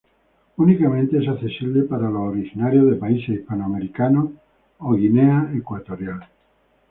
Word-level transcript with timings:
Únicamente 0.57 1.19
es 1.19 1.29
accesible 1.29 1.83
para 1.83 2.09
los 2.09 2.27
originarios 2.29 2.89
de 2.89 2.95
países 2.95 3.35
hispanoamericanos 3.37 4.31
o 4.79 4.95
Guinea 4.95 5.51
Ecuatorial. 5.55 6.27